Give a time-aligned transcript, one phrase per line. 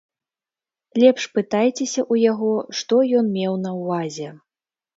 [1.03, 4.27] Лепш пытайцеся ў яго, што ён меў на ўвазе.